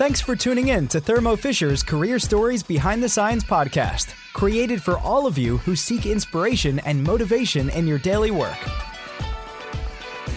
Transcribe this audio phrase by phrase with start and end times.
[0.00, 4.96] Thanks for tuning in to Thermo Fisher's Career Stories Behind the Science podcast, created for
[4.98, 8.56] all of you who seek inspiration and motivation in your daily work.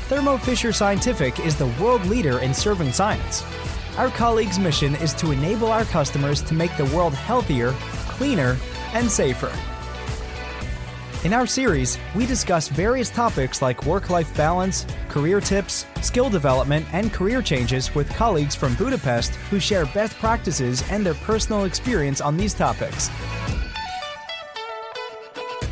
[0.09, 3.41] Thermo Fisher Scientific is the world leader in serving science.
[3.97, 7.71] Our colleagues' mission is to enable our customers to make the world healthier,
[8.09, 8.57] cleaner,
[8.91, 9.53] and safer.
[11.23, 16.85] In our series, we discuss various topics like work life balance, career tips, skill development,
[16.91, 22.19] and career changes with colleagues from Budapest who share best practices and their personal experience
[22.19, 23.09] on these topics.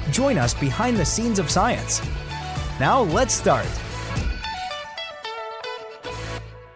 [0.09, 2.01] Join us behind the scenes of science.
[2.79, 3.67] Now, let's start.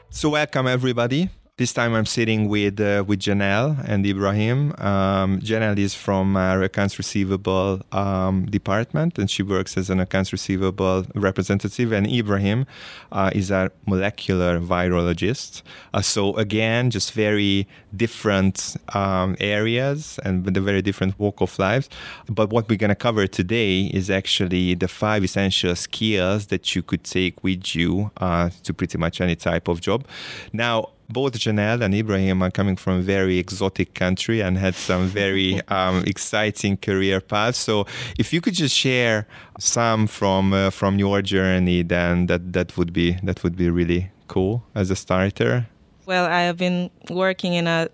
[0.09, 1.29] So, welcome everybody.
[1.57, 4.73] This time I'm sitting with uh, with Janelle and Ibrahim.
[4.77, 10.33] Um, Janelle is from our accounts receivable um, department, and she works as an accounts
[10.33, 11.93] receivable representative.
[11.93, 12.65] And Ibrahim
[13.13, 15.61] uh, is a molecular virologist.
[15.93, 21.57] Uh, so again, just very different um, areas and with a very different walk of
[21.57, 21.87] lives.
[22.27, 26.83] But what we're going to cover today is actually the five essential skills that you
[26.83, 30.05] could take with you uh, to pretty much any type of job.
[30.51, 35.07] Now, both Janelle and Ibrahim are coming from a very exotic country and had some
[35.07, 37.57] very um, exciting career paths.
[37.57, 37.85] So,
[38.17, 39.27] if you could just share
[39.59, 44.11] some from uh, from your journey, then that that would be that would be really
[44.27, 45.67] cool as a starter.
[46.05, 47.89] Well, I have been working in a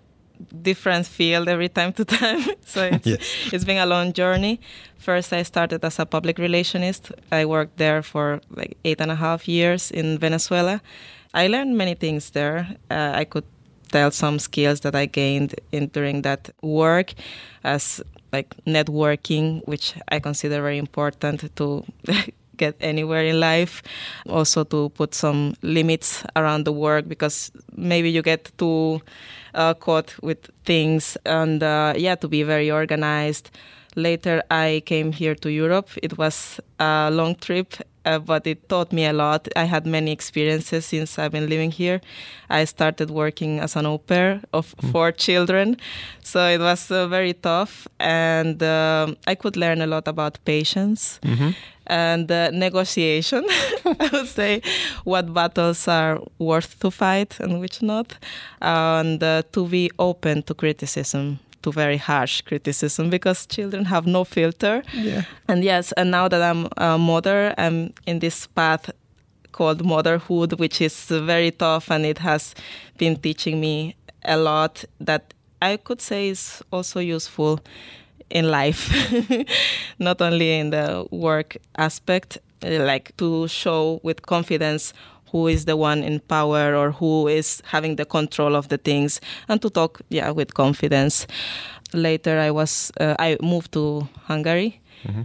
[0.62, 3.52] different field every time to time, so it's, yes.
[3.52, 4.60] it's been a long journey.
[4.98, 7.12] First, I started as a public relationist.
[7.30, 10.80] I worked there for like eight and a half years in Venezuela
[11.34, 12.66] I learned many things there.
[12.90, 13.44] Uh, I could
[13.90, 17.12] tell some skills that I gained in during that work,
[17.64, 18.02] as
[18.32, 21.84] like networking, which I consider very important to
[22.56, 23.82] get anywhere in life.
[24.28, 29.00] Also to put some limits around the work because maybe you get too
[29.54, 33.50] uh, caught with things, and uh, yeah, to be very organized.
[33.94, 35.90] Later, I came here to Europe.
[36.02, 37.74] It was a long trip
[38.04, 39.48] uh, but it taught me a lot.
[39.56, 42.00] I had many experiences since I've been living here.
[42.50, 44.92] I started working as an au pair of mm.
[44.92, 45.76] four children,
[46.22, 51.20] so it was uh, very tough, and uh, I could learn a lot about patience.
[51.22, 51.50] Mm-hmm.
[51.88, 53.44] And uh, negotiation,
[53.84, 54.62] I would say,
[55.02, 58.14] what battles are worth to fight and which not,
[58.60, 64.24] and uh, to be open to criticism to very harsh criticism because children have no
[64.24, 64.82] filter.
[64.94, 65.22] Yeah.
[65.48, 68.90] And yes, and now that I'm a mother, I'm in this path
[69.52, 72.54] called motherhood, which is very tough and it has
[72.98, 77.60] been teaching me a lot that I could say is also useful
[78.30, 78.90] in life,
[79.98, 84.92] not only in the work aspect, like to show with confidence
[85.32, 89.20] who is the one in power or who is having the control of the things
[89.48, 91.26] and to talk yeah with confidence.
[91.94, 95.22] Later i was uh, i moved to hungary mm-hmm.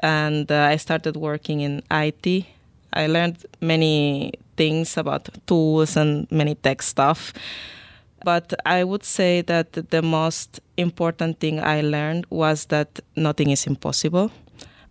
[0.00, 2.44] and uh, i started working in it
[2.92, 7.32] i learned many things about tools and many tech stuff.
[8.24, 13.66] But i would say that the most important thing i learned was that nothing is
[13.66, 14.30] impossible.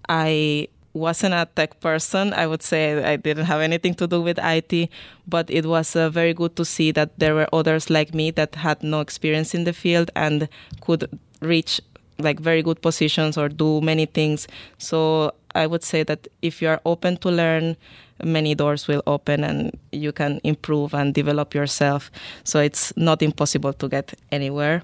[0.07, 2.33] I wasn't a tech person.
[2.33, 4.89] I would say I didn't have anything to do with IT,
[5.27, 8.55] but it was uh, very good to see that there were others like me that
[8.55, 10.49] had no experience in the field and
[10.81, 11.09] could
[11.41, 11.81] reach
[12.17, 14.47] like very good positions or do many things.
[14.77, 17.77] So I would say that if you are open to learn,
[18.23, 22.11] many doors will open and you can improve and develop yourself.
[22.43, 24.81] So it's not impossible to get anywhere.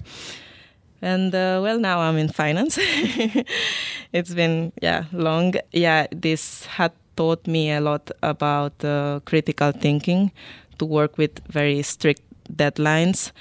[1.02, 2.78] And uh, well, now I'm in finance.
[4.12, 5.54] it's been yeah long.
[5.72, 10.32] Yeah, this had taught me a lot about uh, critical thinking,
[10.78, 12.22] to work with very strict
[12.52, 13.32] deadlines,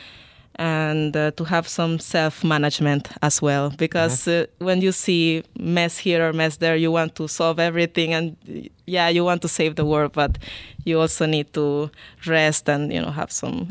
[0.55, 3.69] and uh, to have some self management as well.
[3.77, 8.13] Because uh, when you see mess here or mess there, you want to solve everything,
[8.13, 10.37] and yeah, you want to save the world, but
[10.85, 11.89] you also need to
[12.25, 13.67] rest and you know have some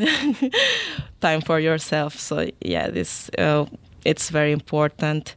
[1.21, 2.19] time for yourself.
[2.19, 3.67] So yeah, this uh,
[4.05, 5.37] it's very important.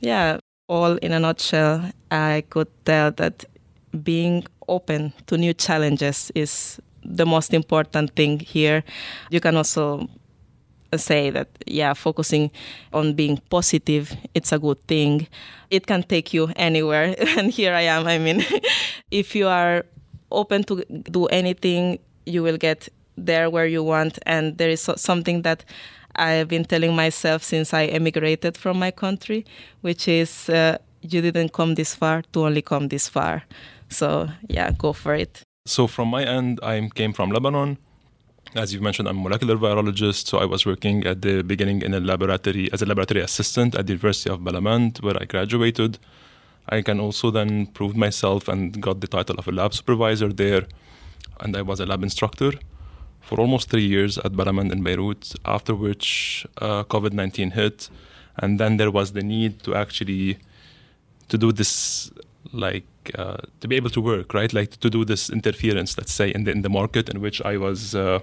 [0.00, 0.38] Yeah,
[0.74, 3.44] all in a nutshell, I could tell that
[4.02, 8.82] being open to new challenges is the most important thing here.
[9.30, 10.08] You can also
[10.96, 12.52] say that yeah focusing
[12.92, 15.26] on being positive it's a good thing
[15.68, 18.44] it can take you anywhere and here i am i mean
[19.10, 19.84] if you are
[20.30, 25.42] open to do anything you will get there where you want and there is something
[25.42, 25.64] that
[26.16, 29.44] I've been telling myself since I emigrated from my country,
[29.80, 33.42] which is uh, you didn't come this far to only come this far.
[33.88, 35.42] So yeah, go for it.
[35.66, 37.78] So from my end, I came from Lebanon.
[38.54, 41.94] As you mentioned, I'm a molecular virologist, so I was working at the beginning in
[41.94, 45.98] a laboratory as a laboratory assistant at the University of Balamand, where I graduated.
[46.68, 50.66] I can also then prove myself and got the title of a lab supervisor there,
[51.40, 52.52] and I was a lab instructor
[53.24, 55.34] for almost three years at Balamand in Beirut.
[55.44, 57.90] After which uh, COVID-19 hit,
[58.36, 60.38] and then there was the need to actually
[61.28, 62.10] to do this
[62.52, 62.86] like
[63.18, 66.44] uh, to be able to work right like to do this interference let's say in
[66.44, 68.20] the in the market in which i was uh,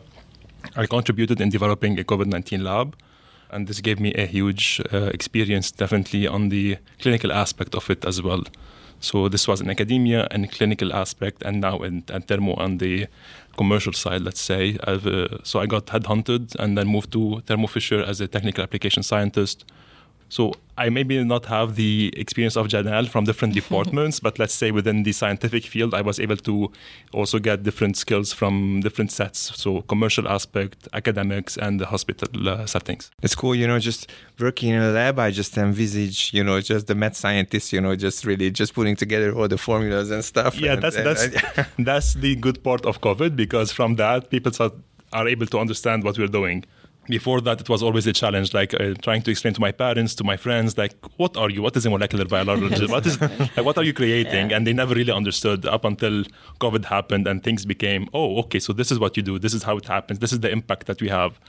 [0.76, 2.96] i contributed in developing a covid-19 lab
[3.50, 8.06] and this gave me a huge uh, experience definitely on the clinical aspect of it
[8.06, 8.44] as well
[9.00, 13.08] so this was in academia and clinical aspect and now in, at thermo on the
[13.58, 18.02] commercial side let's say uh, so i got headhunted and then moved to thermo fisher
[18.02, 19.66] as a technical application scientist
[20.32, 24.72] so I maybe not have the experience of Janelle from different departments, but let's say
[24.72, 26.72] within the scientific field, I was able to
[27.12, 29.40] also get different skills from different sets.
[29.62, 33.12] So commercial aspect, academics, and the hospital uh, settings.
[33.22, 36.88] It's cool, you know, just working in a lab, I just envisage, you know, just
[36.88, 40.58] the med scientists, you know, just really just putting together all the formulas and stuff.
[40.58, 44.54] Yeah, and, that's and, that's that's the good part of COVID because from that people
[45.12, 46.64] are able to understand what we're doing
[47.08, 50.14] before that it was always a challenge like uh, trying to explain to my parents
[50.16, 51.62] to my friends like what are you?
[51.62, 52.86] What is a molecular biology?
[52.96, 54.50] What is like, what are you creating?
[54.50, 54.58] Yeah.
[54.58, 56.24] and they never really understood up until
[56.60, 59.40] covid happened and things became oh okay so this is what you do.
[59.40, 60.20] This is how it happens.
[60.20, 61.40] This is the impact that we have.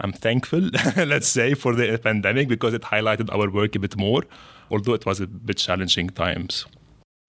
[0.00, 0.60] I'm thankful
[0.96, 4.22] let's say for the pandemic because it highlighted our work a bit more
[4.70, 6.66] although it was a bit challenging times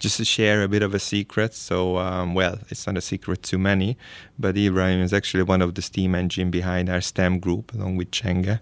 [0.04, 1.54] just to share a bit of a secret.
[1.54, 3.98] So, um, well, it's not a secret to many,
[4.38, 8.12] but Ibrahim is actually one of the steam engine behind our STEM group, along with
[8.12, 8.60] Chenga.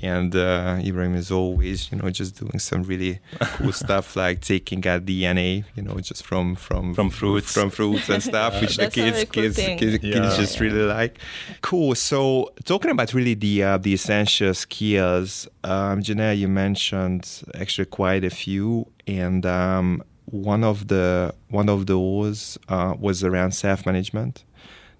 [0.00, 4.78] And uh, Ibrahim is always, you know, just doing some really cool stuff like taking
[4.86, 8.88] a DNA, you know, just from from from fruits, from fruits and stuff, which the
[8.88, 10.14] kids cool kids, kids, yeah.
[10.14, 11.18] kids, just really like.
[11.60, 11.94] Cool.
[11.94, 18.24] So, talking about really the uh, the essential skills, um, Janelle, you mentioned actually quite
[18.24, 24.44] a few, and um, one of the one of those uh, was around self management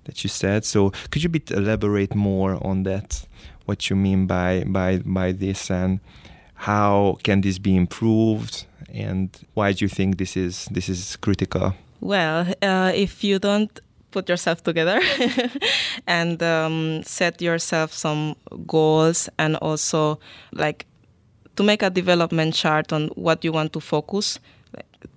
[0.05, 0.65] that you said.
[0.65, 3.27] So could you bit elaborate more on that?
[3.67, 6.01] What you mean by by by this and
[6.55, 11.75] how can this be improved and why do you think this is this is critical?
[12.01, 13.79] Well, uh, if you don't
[14.11, 15.01] put yourself together
[16.07, 18.35] and um, set yourself some
[18.67, 20.19] goals and also
[20.53, 20.87] like
[21.57, 24.41] to make a development chart on what you want to focus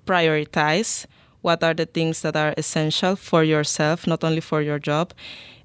[0.06, 1.06] prioritize
[1.41, 5.13] what are the things that are essential for yourself, not only for your job.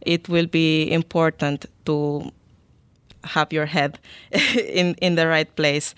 [0.01, 2.33] It will be important to
[3.25, 3.99] have your head
[4.57, 5.95] in, in the right place.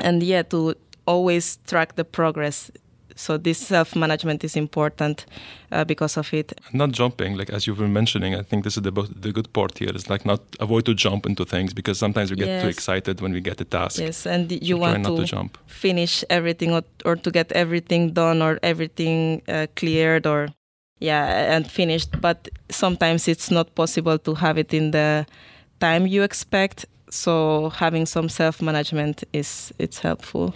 [0.00, 0.74] And yeah, to
[1.06, 2.70] always track the progress
[3.16, 5.24] so this self-management is important
[5.72, 6.52] uh, because of it.
[6.72, 9.78] Not jumping, like as you've been mentioning, I think this is the the good part
[9.78, 12.62] here is like not avoid to jump into things because sometimes we get yes.
[12.62, 13.98] too excited when we get a task.
[13.98, 15.58] Yes, and you so want to, to, jump.
[15.66, 20.48] finish everything or, or, to get everything done or everything uh, cleared or
[21.00, 22.20] yeah and finished.
[22.20, 25.26] But sometimes it's not possible to have it in the
[25.80, 26.84] time you expect.
[27.08, 30.54] So having some self-management is it's helpful.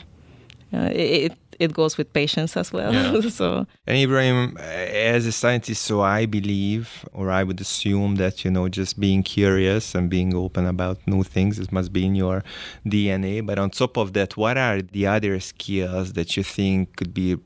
[0.72, 2.92] Uh, it, it goes with patience as well.
[2.92, 3.28] Yeah.
[3.40, 8.50] so and Ibrahim, as a scientist, so I believe, or I would assume that you
[8.50, 12.42] know, just being curious and being open about new things, it must be in your
[12.86, 13.44] DNA.
[13.44, 17.36] But on top of that, what are the other skills that you think could be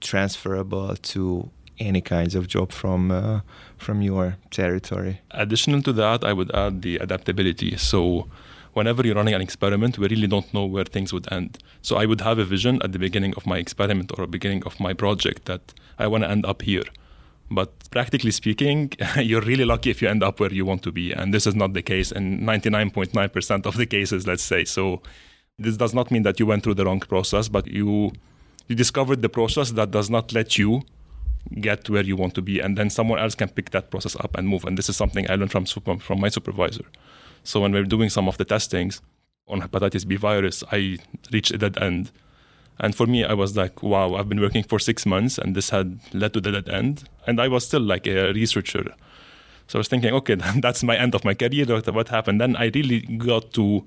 [0.00, 1.50] transferable to
[1.80, 3.40] any kinds of job from uh,
[3.76, 5.20] from your territory?
[5.32, 7.76] Additional to that, I would add the adaptability.
[7.76, 8.28] So
[8.74, 11.58] whenever you're running an experiment, we really don't know where things would end.
[11.82, 14.78] So I would have a vision at the beginning of my experiment or beginning of
[14.80, 16.84] my project that I want to end up here.
[17.50, 21.12] But practically speaking, you're really lucky if you end up where you want to be.
[21.12, 24.64] And this is not the case in 99.9% of the cases, let's say.
[24.64, 25.02] So
[25.58, 28.12] this does not mean that you went through the wrong process, but you
[28.66, 30.82] you discovered the process that does not let you
[31.60, 34.36] get where you want to be and then someone else can pick that process up
[34.36, 35.66] and move and this is something i learned from
[35.98, 36.84] from my supervisor
[37.44, 39.00] so when we are doing some of the testings
[39.46, 40.98] on hepatitis B virus, I
[41.30, 42.10] reached a dead end.
[42.80, 45.70] And for me, I was like, wow, I've been working for six months and this
[45.70, 47.08] had led to the dead end.
[47.26, 48.84] And I was still like a researcher.
[49.68, 51.66] So I was thinking, okay, that's my end of my career.
[51.66, 52.40] What happened?
[52.40, 53.84] Then I really got to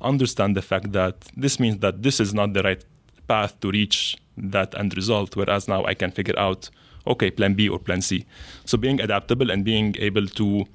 [0.00, 2.82] understand the fact that this means that this is not the right
[3.28, 5.36] path to reach that end result.
[5.36, 6.70] Whereas now I can figure out,
[7.06, 8.24] okay, plan B or plan C.
[8.64, 10.66] So being adaptable and being able to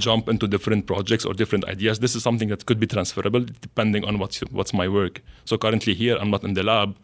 [0.00, 1.98] jump into different projects or different ideas.
[1.98, 5.22] This is something that could be transferable depending on what's what's my work.
[5.44, 6.96] So currently here I'm not in the lab,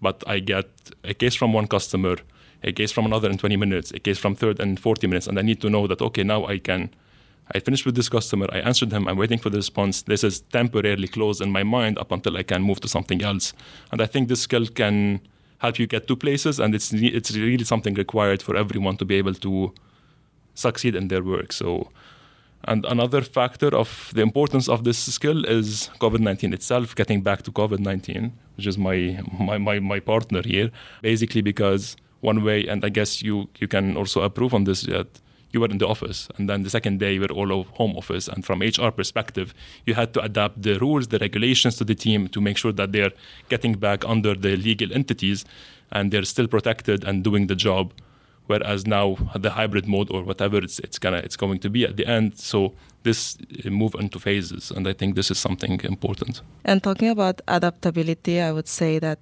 [0.00, 0.68] but I get
[1.04, 2.16] a case from one customer,
[2.62, 5.38] a case from another in 20 minutes, a case from third and 40 minutes, and
[5.38, 6.90] I need to know that okay now I can
[7.54, 8.46] I finished with this customer.
[8.52, 9.08] I answered him.
[9.08, 10.02] I'm waiting for the response.
[10.02, 13.54] This is temporarily closed in my mind up until I can move to something else.
[13.90, 15.20] And I think this skill can
[15.58, 19.16] help you get to places, and it's it's really something required for everyone to be
[19.16, 19.72] able to
[20.54, 21.52] succeed in their work.
[21.52, 21.90] So,
[22.64, 26.94] and another factor of the importance of this skill is COVID-19 itself.
[26.94, 30.70] Getting back to COVID-19, which is my my my, my partner here,
[31.02, 35.20] basically because one way, and I guess you you can also approve on this that
[35.52, 37.96] you were in the office and then the second day you were all of home
[37.96, 39.54] office and from hr perspective
[39.86, 42.92] you had to adapt the rules the regulations to the team to make sure that
[42.92, 43.12] they're
[43.48, 45.46] getting back under the legal entities
[45.90, 47.92] and they're still protected and doing the job
[48.48, 51.96] whereas now the hybrid mode or whatever it's it's gonna it's going to be at
[51.96, 52.38] the end.
[52.38, 52.74] So
[53.04, 56.42] this uh, move into phases and i think this is something important.
[56.64, 59.20] And talking about adaptability i would say that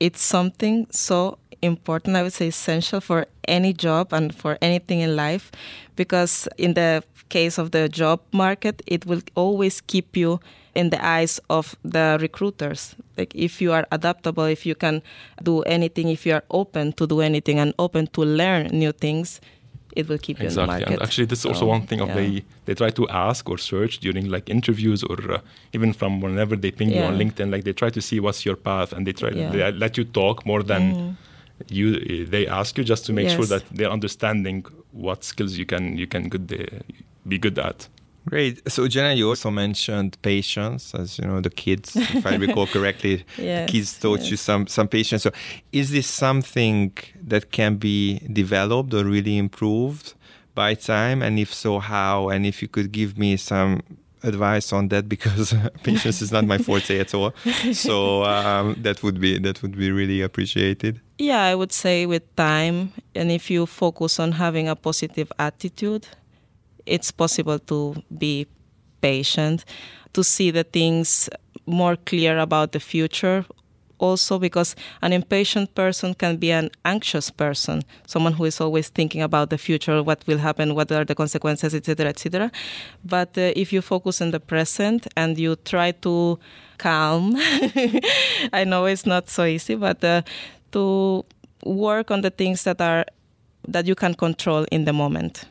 [0.00, 5.16] it's something so important, I would say essential for any job and for anything in
[5.16, 5.50] life,
[5.96, 10.40] because in the case of the job market, it will always keep you
[10.78, 12.94] in the eyes of the recruiters.
[13.18, 15.02] Like if you are adaptable, if you can
[15.42, 19.40] do anything, if you are open to do anything and open to learn new things,
[19.96, 20.62] it will keep you exactly.
[20.62, 20.92] in the market.
[20.92, 22.20] And actually, this is also one thing of yeah.
[22.20, 22.30] they
[22.66, 25.40] they try to ask or search during like interviews or uh,
[25.76, 26.98] even from whenever they ping yeah.
[26.98, 29.50] you on LinkedIn, like they try to see what's your path and they try yeah.
[29.50, 30.82] they let you talk more than.
[30.94, 31.16] Mm
[31.68, 33.36] you they ask you just to make yes.
[33.36, 36.78] sure that they're understanding what skills you can you can good uh,
[37.26, 37.88] be good at.
[38.26, 38.70] Great.
[38.70, 43.24] So Jenna, you also mentioned patience, as you know, the kids, if I recall correctly,
[43.38, 44.30] yes, the kids taught yes.
[44.30, 45.22] you some some patience.
[45.22, 45.30] So,
[45.72, 50.14] is this something that can be developed or really improved
[50.54, 51.22] by time?
[51.22, 52.28] And if so, how?
[52.28, 53.82] And if you could give me some
[54.22, 57.32] advice on that because patience is not my forte at all.
[57.72, 61.00] So um, that would be that would be really appreciated.
[61.18, 66.06] Yeah, I would say with time, and if you focus on having a positive attitude,
[66.88, 68.46] it's possible to be
[69.00, 69.64] patient,
[70.12, 71.28] to see the things
[71.66, 73.44] more clear about the future
[73.98, 79.22] also because an impatient person can be an anxious person, someone who is always thinking
[79.22, 82.50] about the future, what will happen, what are the consequences, etc., etc.
[83.04, 86.38] But uh, if you focus on the present and you try to
[86.78, 87.34] calm,
[88.52, 90.22] I know it's not so easy, but uh,
[90.72, 91.24] to
[91.64, 93.04] work on the things that are
[93.66, 95.44] that you can control in the moment.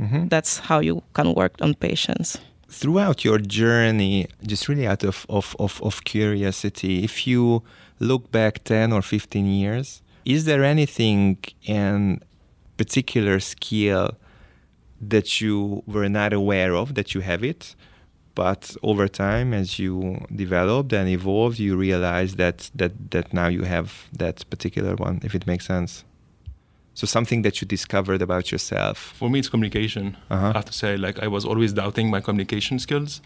[0.00, 0.28] Mm-hmm.
[0.28, 2.38] That's how you can work on patience
[2.72, 7.62] throughout your journey, just really out of, of, of, of, curiosity, if you
[8.00, 12.20] look back 10 or 15 years, is there anything in
[12.76, 14.10] particular skill
[15.00, 17.76] that you were not aware of that you have it?
[18.34, 23.64] But over time, as you developed and evolved, you realize that, that, that now you
[23.64, 26.04] have that particular one, if it makes sense.
[26.94, 28.98] So something that you discovered about yourself.
[28.98, 30.16] For me, it's communication.
[30.30, 30.48] Uh-huh.
[30.48, 33.20] I have to say, like I was always doubting my communication skills,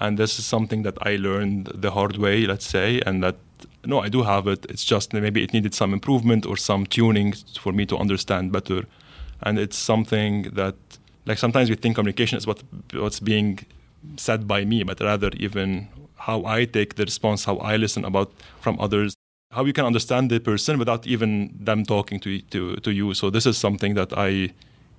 [0.00, 3.36] and this is something that I learned the hard way, let's say, and that
[3.84, 4.66] no, I do have it.
[4.68, 8.84] It's just maybe it needed some improvement or some tuning for me to understand better.
[9.42, 10.76] And it's something that,
[11.26, 13.60] like, sometimes we think communication is what what's being
[14.16, 18.32] said by me, but rather even how I take the response, how I listen about
[18.60, 19.14] from others,
[19.52, 23.14] how you can understand the person without even them talking to to to you.
[23.14, 24.52] So this is something that I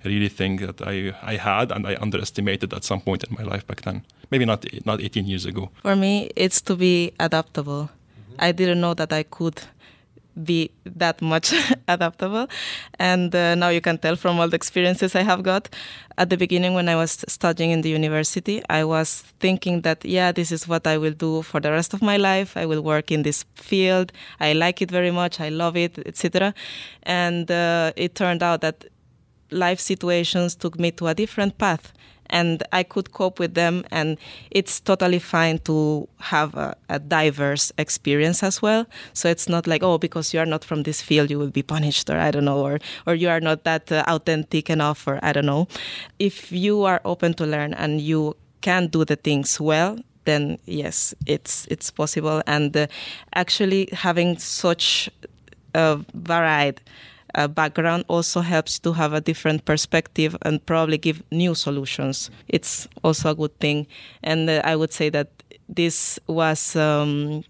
[0.04, 3.66] really think that I, I had and I underestimated at some point in my life
[3.66, 4.02] back then.
[4.30, 5.70] Maybe not not 18 years ago.
[5.82, 7.82] For me, it's to be adaptable.
[7.82, 8.46] Mm-hmm.
[8.46, 9.62] I didn't know that I could
[10.42, 11.52] be that much
[11.88, 12.48] adaptable.
[12.98, 15.68] And uh, now you can tell from all the experiences I have got.
[16.16, 20.32] At the beginning, when I was studying in the university, I was thinking that, yeah,
[20.32, 22.56] this is what I will do for the rest of my life.
[22.56, 24.12] I will work in this field.
[24.40, 25.40] I like it very much.
[25.40, 26.54] I love it, etc.
[27.02, 28.84] And uh, it turned out that
[29.50, 31.92] life situations took me to a different path
[32.34, 33.84] and I could cope with them.
[33.90, 34.18] And
[34.50, 38.86] it's totally fine to have a, a, diverse experience as well.
[39.12, 41.62] So it's not like, oh, because you are not from this field, you will be
[41.62, 45.20] punished, or I don't know, or, or you are not that uh, authentic enough, or
[45.22, 45.68] I don't know.
[46.18, 51.14] If you are open to learn and you can do the things well, then yes,
[51.26, 52.42] it's it's possible.
[52.46, 52.86] And uh,
[53.34, 55.08] actually having such
[55.74, 56.80] a varied
[57.34, 62.30] uh, background also helps to have a different perspective and probably give new solutions.
[62.48, 63.86] It's also a good thing.
[64.22, 65.28] And uh, I would say that
[65.68, 66.76] this was.
[66.76, 67.44] Um,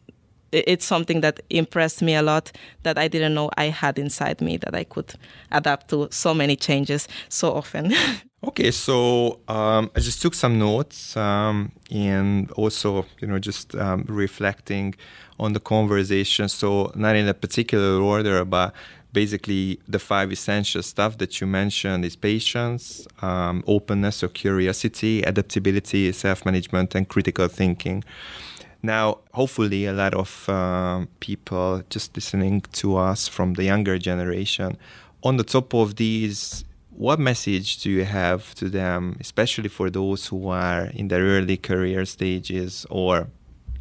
[0.54, 2.52] it's something that impressed me a lot
[2.84, 5.14] that I didn't know I had inside me that I could
[5.50, 7.92] adapt to so many changes so often.
[8.44, 14.04] okay, so um, I just took some notes um, and also, you know, just um,
[14.06, 14.94] reflecting
[15.40, 16.48] on the conversation.
[16.48, 18.72] So not in a particular order, but
[19.14, 26.12] basically the five essential stuff that you mentioned is patience, um, openness or curiosity, adaptability,
[26.12, 28.04] self-management, and critical thinking.
[28.82, 34.76] Now, hopefully, a lot of uh, people just listening to us from the younger generation,
[35.22, 40.26] on the top of these, what message do you have to them, especially for those
[40.26, 43.28] who are in their early career stages or,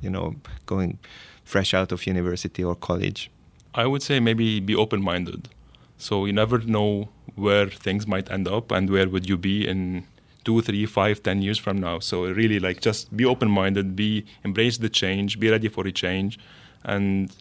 [0.02, 0.36] you know,
[0.66, 1.00] going
[1.44, 3.30] fresh out of university or college?
[3.75, 5.50] I would say maybe be open minded.
[5.98, 10.06] So you never know where things might end up and where would you be in
[10.44, 12.00] two, three, five, ten years from now.
[12.00, 15.92] So really like just be open minded, be embrace the change, be ready for a
[15.92, 16.38] change
[16.84, 17.34] and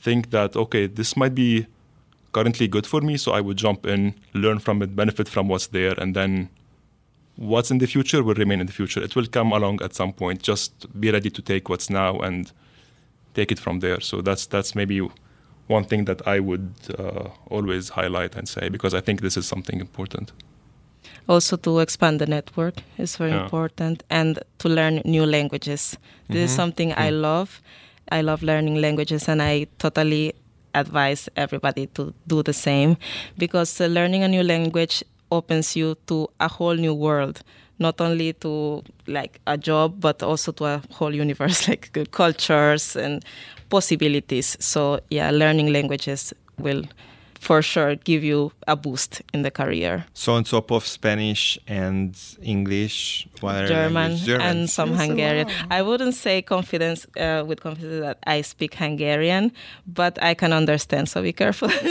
[0.00, 1.66] think that okay, this might be
[2.32, 5.68] currently good for me, so I would jump in, learn from it, benefit from what's
[5.68, 6.48] there, and then
[7.36, 9.02] what's in the future will remain in the future.
[9.02, 10.42] It will come along at some point.
[10.42, 12.52] Just be ready to take what's now and
[13.34, 14.00] take it from there.
[14.00, 15.08] So that's that's maybe
[15.70, 19.46] one thing that I would uh, always highlight and say because I think this is
[19.46, 20.32] something important.
[21.28, 23.44] Also, to expand the network is very yeah.
[23.44, 25.96] important, and to learn new languages.
[26.28, 26.44] This mm-hmm.
[26.44, 27.02] is something mm-hmm.
[27.02, 27.62] I love.
[28.10, 30.34] I love learning languages, and I totally
[30.74, 32.96] advise everybody to do the same
[33.38, 37.42] because uh, learning a new language opens you to a whole new world
[37.80, 43.24] not only to like a job but also to a whole universe like cultures and
[43.70, 44.56] possibilities.
[44.60, 46.84] So yeah, learning languages will
[47.40, 50.04] for sure give you a boost in the career.
[50.12, 55.46] So on top of Spanish and English, German, German, and some yes, Hungarian.
[55.48, 55.54] Wow.
[55.70, 59.52] I wouldn't say confidence uh, with confidence that I speak Hungarian,
[59.86, 61.08] but I can understand.
[61.08, 61.70] So be careful.
[61.70, 61.86] so,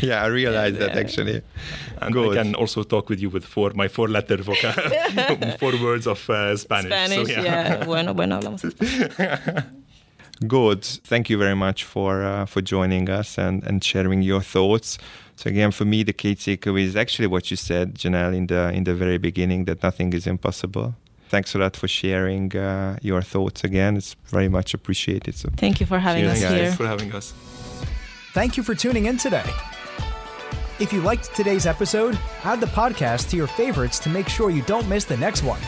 [0.00, 0.86] yeah, I realize yeah.
[0.86, 1.42] that actually.
[2.00, 2.38] And Good.
[2.38, 6.30] I can also talk with you with four my four letter vocab, four words of
[6.30, 6.92] uh, Spanish.
[6.92, 7.42] Spanish, so, yeah.
[7.42, 7.84] yeah.
[7.84, 8.62] Bueno, bueno, hablamos.
[10.46, 10.84] Good.
[10.84, 14.98] Thank you very much for uh, for joining us and, and sharing your thoughts.
[15.36, 18.70] So again, for me, the key takeaway is actually what you said, Janelle, in the
[18.72, 20.94] in the very beginning, that nothing is impossible.
[21.28, 23.96] Thanks a lot for sharing uh, your thoughts again.
[23.96, 25.34] It's very much appreciated.
[25.34, 26.50] So thank you for having us guys.
[26.50, 26.58] here.
[26.58, 27.34] Thanks for having us.
[28.32, 29.44] Thank you for tuning in today.
[30.78, 34.62] If you liked today's episode, add the podcast to your favorites to make sure you
[34.62, 35.60] don't miss the next one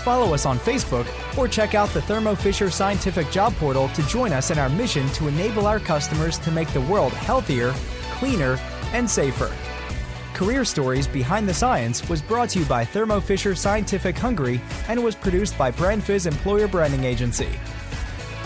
[0.00, 1.06] follow us on Facebook,
[1.38, 5.08] or check out the Thermo Fisher Scientific Job Portal to join us in our mission
[5.10, 7.72] to enable our customers to make the world healthier,
[8.12, 8.58] cleaner,
[8.92, 9.52] and safer.
[10.34, 15.04] Career Stories Behind the Science was brought to you by Thermo Fisher Scientific Hungary and
[15.04, 17.50] was produced by BrandFiz Employer Branding Agency.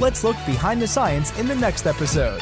[0.00, 2.40] Let's look behind the science in the next episode.